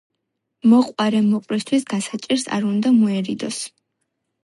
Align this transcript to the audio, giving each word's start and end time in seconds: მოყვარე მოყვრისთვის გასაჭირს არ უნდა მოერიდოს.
მოყვარე 0.73 1.21
მოყვრისთვის 1.27 1.87
გასაჭირს 1.95 2.49
არ 2.59 2.69
უნდა 2.73 2.97
მოერიდოს. 2.99 3.65